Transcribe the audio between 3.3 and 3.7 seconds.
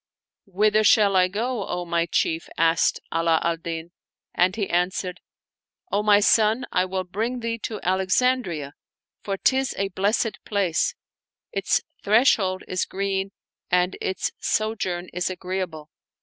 al